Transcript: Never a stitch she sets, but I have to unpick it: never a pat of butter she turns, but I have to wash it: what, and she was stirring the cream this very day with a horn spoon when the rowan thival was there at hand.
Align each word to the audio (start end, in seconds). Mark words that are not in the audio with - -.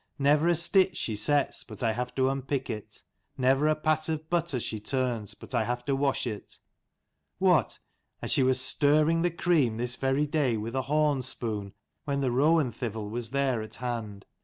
Never 0.17 0.47
a 0.47 0.55
stitch 0.55 0.97
she 0.97 1.15
sets, 1.15 1.63
but 1.63 1.83
I 1.83 1.91
have 1.91 2.15
to 2.15 2.27
unpick 2.27 2.71
it: 2.71 3.03
never 3.37 3.67
a 3.67 3.75
pat 3.75 4.09
of 4.09 4.31
butter 4.31 4.59
she 4.59 4.79
turns, 4.79 5.35
but 5.35 5.53
I 5.53 5.63
have 5.63 5.85
to 5.85 5.95
wash 5.95 6.25
it: 6.25 6.57
what, 7.37 7.77
and 8.19 8.31
she 8.31 8.41
was 8.41 8.59
stirring 8.59 9.21
the 9.21 9.29
cream 9.29 9.77
this 9.77 9.95
very 9.95 10.25
day 10.25 10.57
with 10.57 10.73
a 10.75 10.81
horn 10.89 11.21
spoon 11.21 11.75
when 12.05 12.21
the 12.21 12.31
rowan 12.31 12.71
thival 12.71 13.11
was 13.11 13.29
there 13.29 13.61
at 13.61 13.75
hand. 13.75 14.25